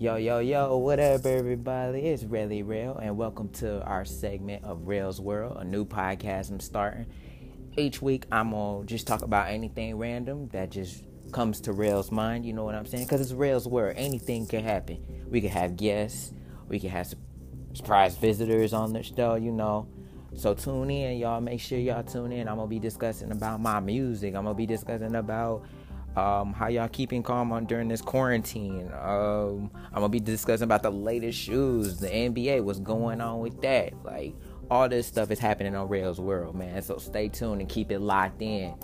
[0.00, 1.98] Yo, yo, yo, what up, everybody?
[1.98, 6.60] It's really real, and welcome to our segment of Rails World, a new podcast I'm
[6.60, 7.06] starting.
[7.76, 12.46] Each week, I'm gonna just talk about anything random that just comes to Rails' mind,
[12.46, 13.06] you know what I'm saying?
[13.06, 15.04] Because it's Rails World, anything can happen.
[15.28, 16.32] We can have guests,
[16.68, 17.12] we can have
[17.72, 19.88] surprise visitors on the show, you know.
[20.36, 21.40] So tune in, y'all.
[21.40, 22.46] Make sure y'all tune in.
[22.46, 24.36] I'm gonna be discussing about my music.
[24.36, 25.64] I'm gonna be discussing about
[26.18, 28.90] um, how y'all keeping calm on during this quarantine.
[29.00, 33.60] Um, I'm gonna be discussing about the latest shoes, the NBA, what's going on with
[33.62, 33.92] that.
[34.04, 34.34] Like
[34.68, 36.82] all this stuff is happening on Rails World, man.
[36.82, 38.74] So stay tuned and keep it locked in.